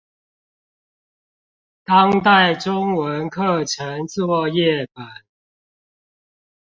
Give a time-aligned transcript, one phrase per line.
[1.83, 5.05] 當代中文課程作業本